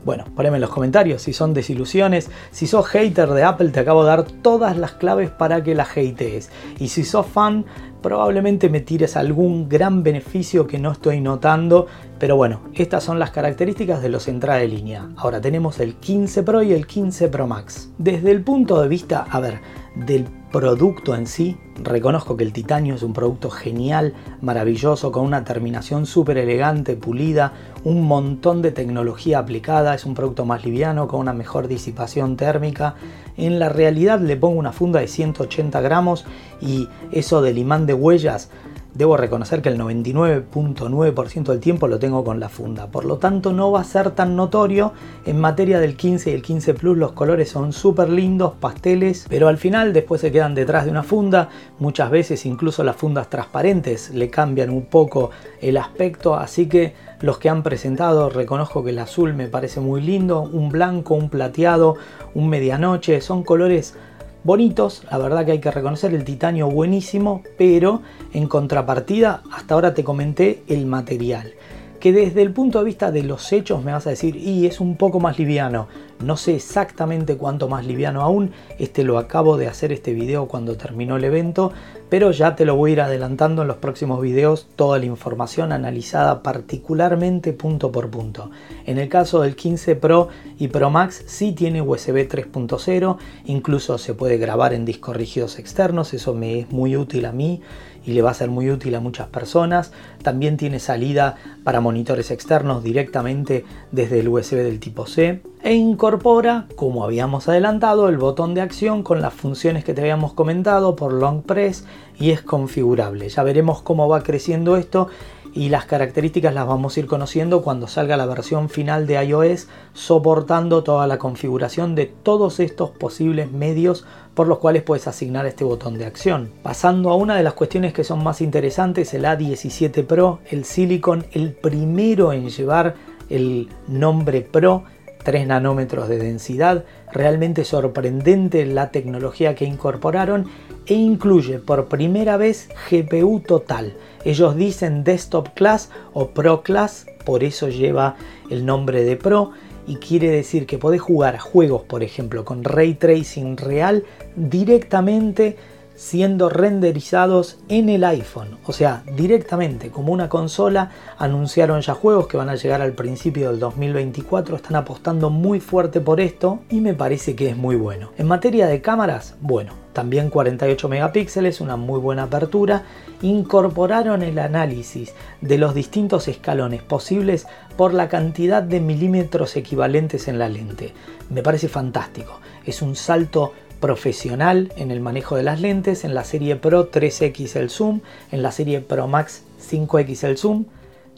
Bueno, 0.09 0.25
poneme 0.35 0.57
en 0.57 0.61
los 0.61 0.71
comentarios 0.71 1.21
si 1.21 1.33
son 1.33 1.53
desilusiones. 1.53 2.31
Si 2.49 2.65
sos 2.65 2.87
hater 2.87 3.29
de 3.29 3.43
Apple, 3.43 3.69
te 3.69 3.81
acabo 3.81 4.01
de 4.01 4.09
dar 4.09 4.23
todas 4.23 4.75
las 4.75 4.93
claves 4.93 5.29
para 5.29 5.61
que 5.61 5.75
la 5.75 5.83
hatees. 5.83 6.49
Y 6.79 6.87
si 6.87 7.03
sos 7.03 7.27
fan, 7.27 7.63
probablemente 8.01 8.71
me 8.71 8.79
tires 8.79 9.15
algún 9.15 9.69
gran 9.69 10.01
beneficio 10.01 10.65
que 10.65 10.79
no 10.79 10.93
estoy 10.93 11.21
notando. 11.21 11.85
Pero 12.17 12.35
bueno, 12.35 12.61
estas 12.73 13.03
son 13.03 13.19
las 13.19 13.29
características 13.29 14.01
de 14.01 14.09
los 14.09 14.27
entrada 14.27 14.57
de 14.57 14.67
línea. 14.67 15.09
Ahora 15.15 15.41
tenemos 15.41 15.79
el 15.79 15.93
15 15.93 16.41
Pro 16.41 16.63
y 16.63 16.73
el 16.73 16.87
15 16.87 17.27
Pro 17.27 17.45
Max. 17.45 17.91
Desde 17.99 18.31
el 18.31 18.41
punto 18.41 18.81
de 18.81 18.87
vista, 18.87 19.27
a 19.29 19.39
ver, 19.39 19.61
del 20.05 20.27
producto 20.51 21.13
en 21.13 21.27
sí, 21.27 21.57
reconozco 21.83 22.35
que 22.35 22.43
el 22.43 22.53
titanio 22.53 22.95
es 22.95 23.03
un 23.03 23.13
producto 23.13 23.49
genial, 23.49 24.13
maravilloso, 24.41 25.11
con 25.11 25.25
una 25.25 25.43
terminación 25.43 26.05
súper 26.05 26.37
elegante, 26.37 26.95
pulida, 26.95 27.53
un 27.83 28.07
montón 28.07 28.61
de 28.61 28.71
tecnología 28.71 29.39
aplicada, 29.39 29.93
es 29.93 30.05
un 30.05 30.15
producto 30.15 30.45
más 30.45 30.65
liviano, 30.65 31.07
con 31.07 31.19
una 31.19 31.33
mejor 31.33 31.67
disipación 31.67 32.35
térmica. 32.35 32.95
En 33.37 33.59
la 33.59 33.69
realidad 33.69 34.19
le 34.19 34.37
pongo 34.37 34.59
una 34.59 34.71
funda 34.71 34.99
de 34.99 35.07
180 35.07 35.79
gramos 35.81 36.25
y 36.61 36.87
eso 37.11 37.41
del 37.41 37.57
imán 37.57 37.85
de 37.85 37.93
huellas 37.93 38.49
Debo 38.93 39.17
reconocer 39.17 39.61
que 39.61 39.69
el 39.69 39.77
99.9% 39.77 41.43
del 41.43 41.59
tiempo 41.59 41.87
lo 41.87 41.99
tengo 41.99 42.23
con 42.23 42.39
la 42.39 42.49
funda, 42.49 42.87
por 42.87 43.05
lo 43.05 43.17
tanto 43.17 43.53
no 43.53 43.71
va 43.71 43.81
a 43.81 43.83
ser 43.83 44.11
tan 44.11 44.35
notorio. 44.35 44.93
En 45.25 45.39
materia 45.39 45.79
del 45.79 45.95
15 45.95 46.31
y 46.31 46.33
el 46.33 46.41
15 46.41 46.73
Plus 46.73 46.97
los 46.97 47.11
colores 47.11 47.49
son 47.49 47.71
súper 47.71 48.09
lindos, 48.09 48.53
pasteles, 48.59 49.27
pero 49.29 49.47
al 49.47 49.57
final 49.57 49.93
después 49.93 50.21
se 50.21 50.31
quedan 50.31 50.55
detrás 50.55 50.85
de 50.85 50.91
una 50.91 51.03
funda. 51.03 51.49
Muchas 51.77 52.09
veces 52.09 52.45
incluso 52.47 52.83
las 52.83 52.95
fundas 52.95 53.29
transparentes 53.29 54.09
le 54.09 54.29
cambian 54.29 54.71
un 54.71 54.85
poco 54.85 55.29
el 55.61 55.77
aspecto, 55.77 56.35
así 56.35 56.67
que 56.67 56.95
los 57.21 57.37
que 57.37 57.49
han 57.49 57.61
presentado 57.63 58.29
reconozco 58.29 58.83
que 58.83 58.89
el 58.89 58.99
azul 58.99 59.33
me 59.35 59.47
parece 59.47 59.81
muy 59.81 60.01
lindo, 60.01 60.41
un 60.41 60.69
blanco, 60.69 61.13
un 61.13 61.29
plateado, 61.29 61.95
un 62.33 62.49
medianoche, 62.49 63.21
son 63.21 63.43
colores 63.43 63.95
bonitos, 64.43 65.03
la 65.11 65.17
verdad 65.17 65.45
que 65.45 65.53
hay 65.53 65.59
que 65.59 65.71
reconocer 65.71 66.13
el 66.13 66.23
titanio 66.23 66.69
buenísimo, 66.69 67.43
pero 67.57 68.01
en 68.33 68.47
contrapartida 68.47 69.43
hasta 69.51 69.73
ahora 69.73 69.93
te 69.93 70.03
comenté 70.03 70.63
el 70.67 70.85
material 70.85 71.53
que 71.99 72.13
desde 72.13 72.41
el 72.41 72.51
punto 72.51 72.79
de 72.79 72.85
vista 72.85 73.11
de 73.11 73.23
los 73.23 73.51
hechos 73.51 73.83
me 73.83 73.91
vas 73.91 74.07
a 74.07 74.11
decir, 74.11 74.35
y 74.35 74.65
es 74.65 74.79
un 74.79 74.95
poco 74.95 75.19
más 75.19 75.37
liviano. 75.37 75.87
No 76.23 76.35
sé 76.35 76.55
exactamente 76.55 77.37
cuánto 77.37 77.69
más 77.69 77.85
liviano 77.85 78.21
aún, 78.21 78.51
este 78.77 79.03
lo 79.03 79.17
acabo 79.17 79.57
de 79.57 79.67
hacer 79.67 79.91
este 79.91 80.13
video 80.13 80.47
cuando 80.47 80.75
terminó 80.75 81.15
el 81.15 81.23
evento, 81.23 81.71
pero 82.09 82.31
ya 82.31 82.55
te 82.55 82.65
lo 82.65 82.75
voy 82.75 82.91
a 82.91 82.93
ir 82.93 83.01
adelantando 83.01 83.61
en 83.61 83.69
los 83.69 83.77
próximos 83.77 84.21
videos 84.21 84.67
toda 84.75 84.99
la 84.99 85.05
información 85.05 85.71
analizada 85.71 86.43
particularmente 86.43 87.53
punto 87.53 87.91
por 87.91 88.09
punto. 88.09 88.51
En 88.85 88.97
el 88.97 89.07
caso 89.07 89.41
del 89.41 89.55
15 89.55 89.95
Pro 89.95 90.27
y 90.57 90.67
Pro 90.67 90.89
Max 90.89 91.23
sí 91.27 91.53
tiene 91.53 91.81
USB 91.81 92.27
3.0, 92.27 93.17
incluso 93.45 93.97
se 93.97 94.13
puede 94.13 94.37
grabar 94.37 94.73
en 94.73 94.85
discos 94.85 95.15
rígidos 95.15 95.57
externos, 95.57 96.13
eso 96.13 96.33
me 96.33 96.59
es 96.59 96.71
muy 96.71 96.97
útil 96.97 97.25
a 97.25 97.31
mí 97.31 97.61
y 98.05 98.13
le 98.13 98.21
va 98.21 98.31
a 98.31 98.33
ser 98.33 98.49
muy 98.49 98.69
útil 98.69 98.95
a 98.95 98.99
muchas 98.99 99.27
personas. 99.27 99.91
También 100.23 100.57
tiene 100.57 100.79
salida 100.79 101.35
para 101.63 101.81
monitores 101.81 102.31
externos 102.31 102.83
directamente 102.83 103.65
desde 103.91 104.19
el 104.19 104.27
USB 104.27 104.57
del 104.57 104.79
tipo 104.79 105.05
C 105.05 105.41
e 105.61 105.73
incorpora, 105.73 106.67
como 106.75 107.03
habíamos 107.03 107.49
adelantado, 107.49 108.07
el 108.07 108.17
botón 108.17 108.53
de 108.53 108.61
acción 108.61 109.03
con 109.03 109.21
las 109.21 109.33
funciones 109.33 109.83
que 109.83 109.93
te 109.93 110.01
habíamos 110.01 110.31
comentado 110.33 110.95
por 110.95 111.11
long 111.11 111.41
press 111.43 111.85
y 112.17 112.31
es 112.31 112.41
configurable. 112.41 113.27
Ya 113.27 113.43
veremos 113.43 113.81
cómo 113.81 114.07
va 114.07 114.23
creciendo 114.23 114.77
esto 114.77 115.09
y 115.53 115.69
las 115.69 115.85
características 115.85 116.53
las 116.53 116.67
vamos 116.67 116.95
a 116.95 116.99
ir 116.99 117.07
conociendo 117.07 117.61
cuando 117.61 117.87
salga 117.87 118.17
la 118.17 118.25
versión 118.25 118.69
final 118.69 119.07
de 119.07 119.23
iOS 119.23 119.67
soportando 119.93 120.83
toda 120.83 121.07
la 121.07 121.17
configuración 121.17 121.95
de 121.95 122.05
todos 122.05 122.59
estos 122.59 122.91
posibles 122.91 123.51
medios 123.51 124.05
por 124.33 124.47
los 124.47 124.59
cuales 124.59 124.83
puedes 124.83 125.07
asignar 125.07 125.45
este 125.45 125.63
botón 125.63 125.97
de 125.97 126.05
acción. 126.05 126.49
Pasando 126.63 127.09
a 127.09 127.15
una 127.15 127.35
de 127.35 127.43
las 127.43 127.53
cuestiones 127.53 127.93
que 127.93 128.03
son 128.03 128.23
más 128.23 128.41
interesantes, 128.41 129.13
el 129.13 129.25
A17 129.25 130.05
Pro, 130.05 130.39
el 130.49 130.65
Silicon, 130.65 131.25
el 131.31 131.51
primero 131.53 132.31
en 132.31 132.49
llevar 132.49 132.95
el 133.29 133.69
nombre 133.87 134.41
Pro 134.41 134.83
3 135.23 135.47
nanómetros 135.47 136.07
de 136.07 136.17
densidad, 136.17 136.85
realmente 137.11 137.65
sorprendente 137.65 138.65
la 138.65 138.91
tecnología 138.91 139.55
que 139.55 139.65
incorporaron 139.65 140.47
e 140.89 140.95
incluye 140.95 141.59
por 141.59 141.87
primera 141.87 142.35
vez 142.35 142.67
GPU 142.89 143.41
total. 143.41 143.95
Ellos 144.25 144.55
dicen 144.55 145.03
Desktop 145.03 145.49
Class 145.53 145.91
o 146.13 146.29
Pro 146.31 146.63
Class, 146.63 147.05
por 147.25 147.43
eso 147.43 147.69
lleva 147.69 148.15
el 148.49 148.65
nombre 148.65 149.03
de 149.03 149.15
Pro 149.15 149.51
y 149.87 149.97
quiere 149.97 150.29
decir 150.29 150.65
que 150.65 150.79
podés 150.79 151.01
jugar 151.01 151.37
juegos, 151.37 151.83
por 151.83 152.03
ejemplo, 152.03 152.43
con 152.43 152.63
ray 152.63 152.95
tracing 152.95 153.55
real 153.55 154.03
directamente 154.35 155.57
siendo 155.99 156.47
renderizados 156.47 157.57
en 157.67 157.89
el 157.89 158.05
iPhone. 158.05 158.57
O 158.65 158.71
sea, 158.71 159.03
directamente 159.17 159.89
como 159.89 160.13
una 160.13 160.29
consola 160.29 160.91
anunciaron 161.17 161.81
ya 161.81 161.93
juegos 161.93 162.27
que 162.27 162.37
van 162.37 162.47
a 162.47 162.55
llegar 162.55 162.81
al 162.81 162.93
principio 162.93 163.49
del 163.51 163.59
2024. 163.59 164.55
Están 164.55 164.77
apostando 164.77 165.29
muy 165.29 165.59
fuerte 165.59 165.99
por 165.99 166.21
esto 166.21 166.59
y 166.69 166.79
me 166.79 166.93
parece 166.93 167.35
que 167.35 167.49
es 167.49 167.57
muy 167.57 167.75
bueno. 167.75 168.11
En 168.17 168.27
materia 168.27 168.67
de 168.67 168.79
cámaras, 168.79 169.35
bueno, 169.41 169.73
también 169.91 170.29
48 170.29 170.87
megapíxeles, 170.87 171.59
una 171.59 171.75
muy 171.75 171.99
buena 171.99 172.23
apertura. 172.23 172.83
Incorporaron 173.21 174.23
el 174.23 174.39
análisis 174.39 175.13
de 175.41 175.57
los 175.57 175.73
distintos 175.73 176.29
escalones 176.29 176.81
posibles 176.81 177.45
por 177.75 177.93
la 177.93 178.07
cantidad 178.07 178.63
de 178.63 178.79
milímetros 178.79 179.57
equivalentes 179.57 180.29
en 180.29 180.39
la 180.39 180.47
lente. 180.47 180.93
Me 181.29 181.43
parece 181.43 181.67
fantástico. 181.67 182.39
Es 182.65 182.81
un 182.81 182.95
salto 182.95 183.51
profesional 183.79 184.71
en 184.75 184.91
el 184.91 184.99
manejo 184.99 185.35
de 185.35 185.43
las 185.43 185.61
lentes, 185.61 186.03
en 186.03 186.13
la 186.13 186.23
serie 186.23 186.55
Pro 186.55 186.91
3X 186.91 187.55
el 187.55 187.69
zoom, 187.69 188.01
en 188.31 188.41
la 188.41 188.51
serie 188.51 188.81
Pro 188.81 189.07
Max 189.07 189.43
5X 189.69 190.23
el 190.23 190.37
zoom, 190.37 190.65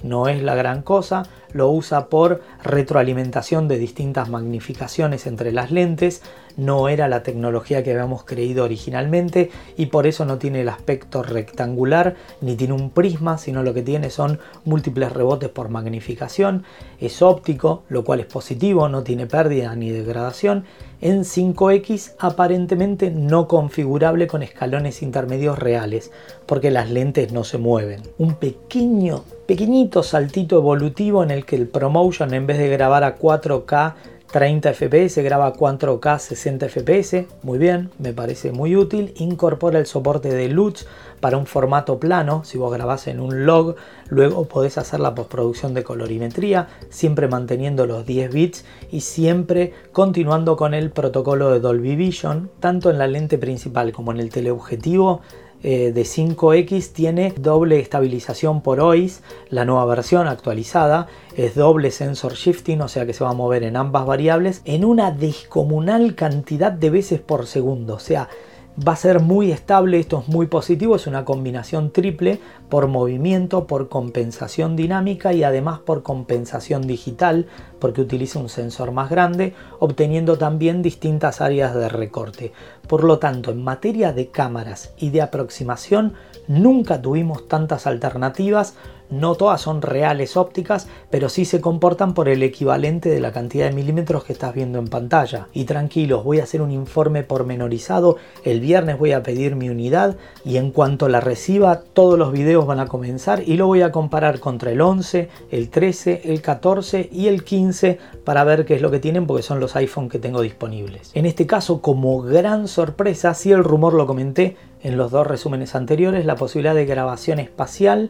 no 0.04 0.28
es 0.28 0.42
la 0.42 0.56
gran 0.56 0.82
cosa, 0.82 1.24
lo 1.54 1.70
usa 1.70 2.08
por 2.08 2.42
retroalimentación 2.64 3.68
de 3.68 3.78
distintas 3.78 4.30
magnificaciones 4.30 5.28
entre 5.28 5.52
las 5.52 5.72
lentes, 5.72 6.22
no 6.58 6.90
era 6.90 7.08
la 7.08 7.24
tecnología 7.24 7.84
que 7.84 7.92
habíamos 7.92 8.24
creído 8.24 8.66
originalmente 8.66 9.50
y 9.78 9.88
por 9.88 10.08
eso 10.08 10.26
no 10.26 10.38
tiene 10.38 10.62
el 10.62 10.70
aspecto 10.70 11.24
rectangular 11.24 12.16
ni 12.42 12.56
tiene 12.56 12.74
un 12.74 12.90
prisma, 12.90 13.38
sino 13.38 13.64
lo 13.64 13.74
que 13.74 13.82
tiene 13.82 14.10
son 14.10 14.40
múltiples 14.66 15.12
rebotes 15.12 15.50
por 15.50 15.70
magnificación, 15.70 16.64
es 17.00 17.22
óptico, 17.22 17.84
lo 17.90 18.04
cual 18.04 18.20
es 18.20 18.26
positivo, 18.28 18.90
no 18.90 19.04
tiene 19.04 19.28
pérdida 19.28 19.76
ni 19.76 19.90
degradación, 19.90 20.66
en 21.02 21.22
5X 21.22 22.14
aparentemente 22.20 23.10
no 23.10 23.48
configurable 23.48 24.28
con 24.28 24.44
escalones 24.44 25.02
intermedios 25.02 25.58
reales, 25.58 26.12
porque 26.46 26.70
las 26.70 26.92
lentes 26.92 27.32
no 27.32 27.44
se 27.44 27.58
mueven. 27.58 28.04
Un 28.20 28.36
pequeño, 28.36 29.24
pequeñito 29.52 30.02
saltito 30.02 30.56
evolutivo 30.60 31.24
en 31.24 31.30
el 31.30 31.44
que 31.44 31.58
el 31.58 31.68
ProMotion 31.68 32.34
en 32.34 32.48
vez 32.48 32.58
de 32.58 32.70
grabar 32.70 33.04
a 33.04 33.18
4K 33.18 33.96
30 34.32 34.74
fps, 34.74 35.18
graba 35.18 35.48
a 35.48 35.54
4K 35.54 36.20
60 36.20 36.70
fps, 36.70 37.26
muy 37.44 37.60
bien, 37.60 37.90
me 38.00 38.14
parece 38.14 38.54
muy 38.54 38.78
útil. 38.78 39.14
Incorpora 39.18 39.78
el 39.78 39.88
soporte 39.88 40.30
de 40.30 40.48
LUTs 40.48 40.88
para 41.20 41.36
un 41.36 41.48
formato 41.48 42.00
plano, 42.00 42.46
si 42.46 42.58
vos 42.58 42.72
grabás 42.72 43.08
en 43.08 43.20
un 43.20 43.46
log, 43.46 43.76
luego 44.08 44.46
podés 44.46 44.78
hacer 44.78 45.02
la 45.02 45.16
postproducción 45.16 45.74
de 45.74 45.84
colorimetría, 45.84 46.70
siempre 46.90 47.28
manteniendo 47.28 47.86
los 47.86 48.06
10 48.06 48.32
bits 48.32 48.64
y 48.90 49.02
siempre 49.02 49.74
continuando 49.92 50.56
con 50.56 50.74
el 50.74 50.92
protocolo 50.92 51.52
de 51.52 51.60
Dolby 51.60 51.98
Vision, 51.98 52.50
tanto 52.62 52.90
en 52.90 52.98
la 52.98 53.08
lente 53.08 53.38
principal 53.38 53.92
como 53.92 54.14
en 54.14 54.22
el 54.22 54.30
teleobjetivo 54.30 55.20
eh, 55.64 55.92
de 55.92 56.02
5X 56.02 56.92
tiene 56.92 57.34
doble 57.38 57.80
estabilización 57.80 58.62
por 58.62 58.80
OIS, 58.80 59.22
la 59.50 59.66
nueva 59.66 59.86
versión 59.86 60.28
actualizada 60.28 61.08
es 61.36 61.56
doble 61.56 61.92
sensor 61.92 62.34
shifting, 62.34 62.82
o 62.82 62.88
sea 62.88 63.06
que 63.06 63.14
se 63.14 63.24
va 63.24 63.30
a 63.30 63.34
mover 63.34 63.64
en 63.64 63.76
ambas 63.76 64.06
variables 64.06 64.62
en 64.66 64.86
una 64.86 65.12
descomunal 65.12 66.16
cantidad 66.16 66.72
de 66.72 66.90
veces 66.90 67.20
por 67.20 67.46
segundo, 67.46 67.96
o 67.96 68.00
sea, 68.00 68.30
va 68.78 68.94
a 68.94 68.96
ser 68.96 69.20
muy 69.20 69.52
estable, 69.52 70.00
esto 70.00 70.22
es 70.22 70.28
muy 70.28 70.48
positivo, 70.48 70.96
es 70.96 71.08
una 71.08 71.26
combinación 71.26 71.92
triple 71.92 72.40
por 72.70 72.88
movimiento, 72.88 73.68
por 73.68 73.90
compensación 73.90 74.76
dinámica 74.76 75.34
y 75.34 75.44
además 75.44 75.80
por 75.80 76.04
compensación 76.04 76.88
digital, 76.88 77.48
porque 77.80 78.02
utiliza 78.02 78.40
un 78.40 78.50
sensor 78.50 78.92
más 78.92 79.10
grande, 79.10 79.54
obteniendo 79.80 80.38
también 80.38 80.82
distintas 80.82 81.42
áreas 81.42 81.76
de 81.76 81.90
recorte. 81.90 82.54
Por 82.88 83.04
lo 83.04 83.20
tanto, 83.20 83.52
en 83.52 83.64
materia 83.64 84.14
de 84.14 84.28
cámaras 84.28 84.94
y 84.98 85.10
de 85.10 85.22
aproximación, 85.22 86.14
nunca 86.48 87.02
tuvimos 87.02 87.48
tantas 87.48 87.88
alternativas, 87.88 88.76
no 89.12 89.36
todas 89.36 89.62
son 89.62 89.82
reales 89.82 90.38
ópticas, 90.38 90.88
pero 91.10 91.30
sí 91.30 91.46
se 91.46 91.62
comportan 91.62 92.14
por 92.14 92.30
el 92.30 92.42
equivalente 92.42 93.10
de 93.10 93.20
la 93.20 93.32
cantidad 93.32 93.68
de 93.68 93.76
milímetros 93.76 94.24
que 94.24 94.34
estás 94.34 94.56
viendo 94.56 94.80
en 94.80 94.88
pantalla. 94.88 95.48
Y 95.54 95.66
tranquilos, 95.66 96.24
voy 96.24 96.40
a 96.40 96.44
hacer 96.44 96.62
un 96.62 96.72
informe 96.72 97.24
pormenorizado, 97.24 98.18
el 98.44 98.62
viernes 98.62 98.98
voy 98.98 99.12
a 99.12 99.24
pedir 99.24 99.56
mi 99.56 99.70
unidad 99.70 100.18
y 100.44 100.58
en 100.58 100.72
cuanto 100.72 101.10
la 101.10 101.20
reciba 101.20 101.82
todos 101.94 102.18
los 102.18 102.32
videos 102.32 102.66
van 102.66 102.80
a 102.80 102.88
comenzar 102.88 103.44
y 103.46 103.58
lo 103.58 103.68
voy 103.68 103.82
a 103.82 103.92
comparar 103.92 104.40
contra 104.40 104.72
el 104.72 104.82
11, 104.82 105.30
el 105.52 105.70
13, 105.70 106.22
el 106.26 106.42
14 106.42 107.10
y 107.12 107.28
el 107.28 107.44
15 107.44 108.00
para 108.24 108.44
ver 108.44 108.66
qué 108.66 108.76
es 108.76 108.82
lo 108.82 108.92
que 108.92 109.00
tienen 109.00 109.28
porque 109.28 109.44
son 109.44 109.60
los 109.60 109.76
iPhone 109.76 110.10
que 110.10 110.20
tengo 110.20 110.42
disponibles. 110.42 111.12
En 111.14 111.26
este 111.26 111.46
caso, 111.46 111.82
como 111.82 112.22
gran 112.22 112.68
sorpresa, 112.68 113.34
si 113.34 113.52
el 113.52 113.64
rumor 113.64 113.94
lo 113.94 114.08
comenté 114.08 114.56
en 114.84 114.98
los 114.98 115.12
dos 115.12 115.28
resúmenes 115.28 115.76
anteriores, 115.76 116.26
la 116.26 116.36
posibilidad 116.36 116.76
de 116.76 116.86
grabación 116.86 117.40
espacial 117.40 118.10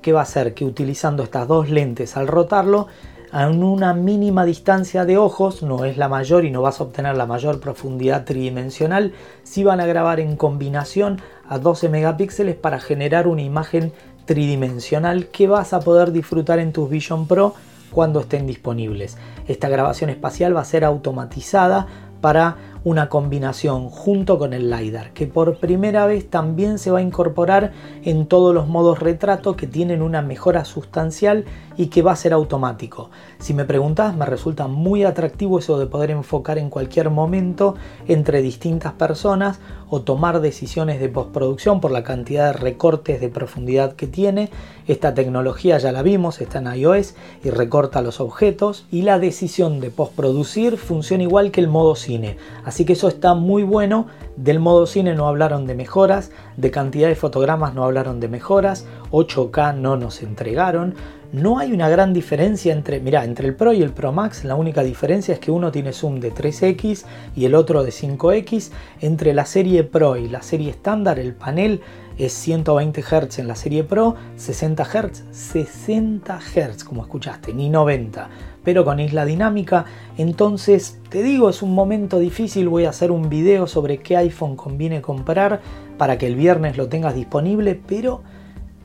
que 0.00 0.12
va 0.12 0.20
a 0.20 0.24
hacer 0.24 0.54
que 0.54 0.64
utilizando 0.64 1.22
estas 1.22 1.46
dos 1.48 1.70
lentes 1.70 2.16
al 2.16 2.26
rotarlo 2.26 2.88
a 3.32 3.48
una 3.48 3.94
mínima 3.94 4.44
distancia 4.44 5.04
de 5.04 5.16
ojos, 5.16 5.62
no 5.62 5.84
es 5.84 5.96
la 5.96 6.08
mayor 6.08 6.44
y 6.44 6.50
no 6.50 6.62
vas 6.62 6.80
a 6.80 6.84
obtener 6.84 7.16
la 7.16 7.26
mayor 7.26 7.60
profundidad 7.60 8.24
tridimensional, 8.24 9.12
si 9.44 9.62
van 9.62 9.80
a 9.80 9.86
grabar 9.86 10.18
en 10.18 10.36
combinación 10.36 11.20
a 11.48 11.58
12 11.58 11.88
megapíxeles 11.88 12.56
para 12.56 12.80
generar 12.80 13.28
una 13.28 13.42
imagen 13.42 13.92
tridimensional 14.24 15.28
que 15.28 15.46
vas 15.46 15.72
a 15.72 15.80
poder 15.80 16.12
disfrutar 16.12 16.58
en 16.58 16.72
tus 16.72 16.90
Vision 16.90 17.28
Pro 17.28 17.54
cuando 17.92 18.20
estén 18.20 18.46
disponibles. 18.46 19.16
Esta 19.46 19.68
grabación 19.68 20.10
espacial 20.10 20.56
va 20.56 20.60
a 20.60 20.64
ser 20.64 20.84
automatizada 20.84 21.86
para 22.20 22.56
una 22.84 23.08
combinación 23.08 23.90
junto 23.90 24.38
con 24.38 24.52
el 24.52 24.70
LiDAR, 24.70 25.12
que 25.12 25.26
por 25.26 25.58
primera 25.58 26.06
vez 26.06 26.30
también 26.30 26.78
se 26.78 26.90
va 26.90 26.98
a 26.98 27.02
incorporar 27.02 27.72
en 28.04 28.26
todos 28.26 28.54
los 28.54 28.68
modos 28.68 28.98
retrato 28.98 29.56
que 29.56 29.66
tienen 29.66 30.02
una 30.02 30.22
mejora 30.22 30.64
sustancial 30.64 31.44
y 31.76 31.86
que 31.86 32.02
va 32.02 32.12
a 32.12 32.16
ser 32.16 32.32
automático. 32.32 33.10
Si 33.38 33.54
me 33.54 33.64
preguntas, 33.64 34.14
me 34.14 34.26
resulta 34.26 34.66
muy 34.66 35.04
atractivo 35.04 35.58
eso 35.58 35.78
de 35.78 35.86
poder 35.86 36.10
enfocar 36.10 36.58
en 36.58 36.70
cualquier 36.70 37.10
momento 37.10 37.74
entre 38.06 38.42
distintas 38.42 38.92
personas 38.92 39.60
o 39.88 40.02
tomar 40.02 40.40
decisiones 40.40 41.00
de 41.00 41.08
postproducción 41.08 41.80
por 41.80 41.90
la 41.90 42.04
cantidad 42.04 42.52
de 42.52 42.58
recortes 42.58 43.20
de 43.20 43.28
profundidad 43.28 43.94
que 43.94 44.06
tiene. 44.06 44.50
Esta 44.86 45.14
tecnología 45.14 45.78
ya 45.78 45.92
la 45.92 46.02
vimos, 46.02 46.40
está 46.40 46.58
en 46.58 46.74
iOS 46.74 47.14
y 47.44 47.50
recorta 47.50 48.02
los 48.02 48.20
objetos 48.20 48.86
y 48.90 49.02
la 49.02 49.18
decisión 49.18 49.80
de 49.80 49.90
postproducir 49.90 50.76
funciona 50.76 51.24
igual 51.24 51.50
que 51.50 51.60
el 51.60 51.68
modo 51.68 51.96
cine. 51.96 52.36
Así 52.70 52.84
que 52.84 52.92
eso 52.92 53.08
está 53.08 53.34
muy 53.34 53.64
bueno. 53.64 54.06
Del 54.36 54.60
modo 54.60 54.86
cine 54.86 55.16
no 55.16 55.26
hablaron 55.26 55.66
de 55.66 55.74
mejoras, 55.74 56.30
de 56.56 56.70
cantidad 56.70 57.08
de 57.08 57.16
fotogramas 57.16 57.74
no 57.74 57.82
hablaron 57.82 58.20
de 58.20 58.28
mejoras, 58.28 58.86
8K 59.10 59.74
no 59.74 59.96
nos 59.96 60.22
entregaron. 60.22 60.94
No 61.32 61.58
hay 61.58 61.72
una 61.72 61.88
gran 61.88 62.12
diferencia 62.12 62.72
entre, 62.72 63.00
mira, 63.00 63.24
entre 63.24 63.48
el 63.48 63.56
Pro 63.56 63.72
y 63.72 63.82
el 63.82 63.90
Pro 63.90 64.12
Max, 64.12 64.44
la 64.44 64.54
única 64.54 64.84
diferencia 64.84 65.34
es 65.34 65.40
que 65.40 65.50
uno 65.50 65.72
tiene 65.72 65.92
zoom 65.92 66.20
de 66.20 66.32
3x 66.32 67.06
y 67.34 67.44
el 67.44 67.56
otro 67.56 67.82
de 67.82 67.90
5x. 67.90 68.70
Entre 69.00 69.34
la 69.34 69.46
serie 69.46 69.82
Pro 69.82 70.16
y 70.16 70.28
la 70.28 70.42
serie 70.42 70.70
estándar, 70.70 71.18
el 71.18 71.34
panel 71.34 71.80
es 72.18 72.32
120 72.34 73.02
Hz 73.02 73.40
en 73.40 73.48
la 73.48 73.56
serie 73.56 73.82
Pro, 73.82 74.14
60 74.36 74.84
Hz, 74.84 75.24
60 75.32 76.38
Hz, 76.38 76.84
como 76.84 77.02
escuchaste, 77.02 77.52
ni 77.52 77.68
90 77.68 78.30
pero 78.64 78.84
con 78.84 79.00
isla 79.00 79.24
dinámica. 79.24 79.86
Entonces, 80.18 80.98
te 81.08 81.22
digo, 81.22 81.50
es 81.50 81.62
un 81.62 81.74
momento 81.74 82.18
difícil. 82.18 82.68
Voy 82.68 82.84
a 82.84 82.90
hacer 82.90 83.10
un 83.10 83.28
video 83.28 83.66
sobre 83.66 83.98
qué 83.98 84.16
iPhone 84.16 84.56
conviene 84.56 85.02
comprar 85.02 85.60
para 85.98 86.18
que 86.18 86.26
el 86.26 86.36
viernes 86.36 86.76
lo 86.76 86.88
tengas 86.88 87.14
disponible, 87.14 87.80
pero 87.86 88.22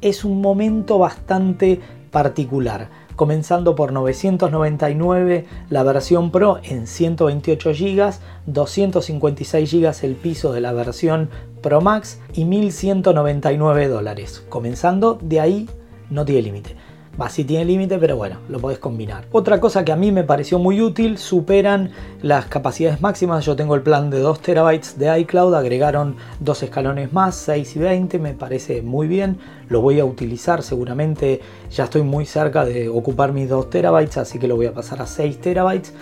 es 0.01 0.25
un 0.25 0.41
momento 0.41 1.00
bastante 1.00 1.79
particular. 2.12 2.89
Comenzando 3.15 3.75
por 3.75 3.94
999 3.94 5.46
la 5.70 5.84
versión 5.84 6.32
Pro 6.32 6.60
en 6.63 6.86
128 6.86 7.72
GB, 7.72 8.13
256 8.46 9.72
GB 9.72 10.03
el 10.03 10.15
piso 10.15 10.51
de 10.51 10.60
la 10.60 10.74
versión 10.74 11.29
Pro 11.62 11.79
Max 11.79 12.20
y 12.34 12.44
1199 12.44 13.88
dólares. 13.88 14.44
Comenzando 14.50 15.17
de 15.22 15.39
ahí 15.39 15.70
no 16.10 16.25
tiene 16.25 16.41
límite. 16.41 16.75
Va, 17.19 17.29
tiene 17.29 17.63
límite, 17.63 17.98
pero 17.98 18.17
bueno, 18.17 18.39
lo 18.50 18.60
podés 18.60 18.77
combinar. 18.77 19.24
Otra 19.31 19.62
cosa 19.62 19.86
que 19.86 19.93
a 19.93 19.95
mí 19.95 20.12
me 20.12 20.25
pareció 20.25 20.60
muy 20.60 20.81
útil, 20.81 21.17
superan 21.17 21.91
las 22.22 22.48
capacidades 22.48 23.00
máximas. 23.00 23.45
Yo 23.45 23.55
tengo 23.55 23.74
el 23.75 23.81
plan 23.84 24.10
de 24.10 24.19
2 24.19 24.41
terabytes 24.41 25.00
de 25.00 25.17
iCloud, 25.22 25.53
agregaron 25.53 26.17
dos 26.41 26.62
escalones 26.62 27.13
más, 27.13 27.36
6 27.36 27.77
y 27.77 27.79
20, 27.79 28.19
me 28.19 28.34
parece 28.34 28.81
muy 28.81 29.07
bien. 29.07 29.38
Lo 29.69 29.79
voy 29.79 30.01
a 30.01 30.05
utilizar 30.05 30.62
seguramente, 30.62 31.39
ya 31.72 31.86
estoy 31.86 32.01
muy 32.01 32.25
cerca 32.25 32.65
de 32.65 32.89
ocupar 32.89 33.31
mis 33.31 33.48
2 33.48 33.69
terabytes, 33.69 34.17
así 34.17 34.38
que 34.38 34.50
lo 34.50 34.57
voy 34.57 34.65
a 34.65 34.74
pasar 34.74 35.01
a 35.01 35.07
6 35.07 35.39
terabytes. 35.39 35.93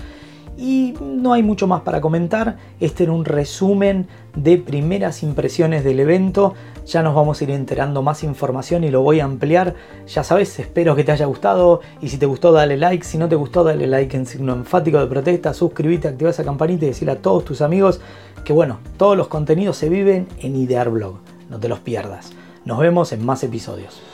Y 0.57 0.93
no 1.01 1.33
hay 1.33 1.41
mucho 1.41 1.67
más 1.67 1.81
para 1.81 1.99
comentar. 1.99 2.57
Este 2.79 3.03
era 3.03 3.11
un 3.11 3.25
resumen 3.25 4.07
de 4.35 4.57
primeras 4.57 5.23
impresiones 5.23 5.83
del 5.83 5.99
evento. 5.99 6.53
Ya 6.85 7.01
nos 7.01 7.15
vamos 7.15 7.41
a 7.41 7.43
ir 7.43 7.51
enterando 7.51 8.01
más 8.01 8.23
información 8.23 8.83
y 8.83 8.91
lo 8.91 9.01
voy 9.01 9.19
a 9.19 9.25
ampliar. 9.25 9.75
Ya 10.07 10.23
sabes, 10.23 10.59
espero 10.59 10.95
que 10.95 11.03
te 11.03 11.11
haya 11.11 11.25
gustado. 11.25 11.81
Y 12.01 12.09
si 12.09 12.17
te 12.17 12.25
gustó, 12.25 12.51
dale 12.51 12.77
like. 12.77 13.03
Si 13.03 13.17
no 13.17 13.27
te 13.27 13.35
gustó, 13.35 13.63
dale 13.63 13.87
like 13.87 14.15
en 14.15 14.25
signo 14.25 14.53
enfático 14.53 14.99
de 14.99 15.07
protesta. 15.07 15.53
Suscríbete, 15.53 16.07
activa 16.07 16.29
esa 16.29 16.43
campanita 16.43 16.85
y 16.85 16.89
decirle 16.89 17.13
a 17.13 17.21
todos 17.21 17.45
tus 17.45 17.61
amigos 17.61 17.99
que 18.43 18.53
bueno, 18.53 18.79
todos 18.97 19.17
los 19.17 19.27
contenidos 19.27 19.77
se 19.77 19.89
viven 19.89 20.27
en 20.39 20.55
Idear 20.55 20.89
Blog. 20.89 21.15
No 21.49 21.59
te 21.59 21.69
los 21.69 21.79
pierdas. 21.79 22.33
Nos 22.65 22.79
vemos 22.79 23.11
en 23.11 23.25
más 23.25 23.43
episodios. 23.43 24.12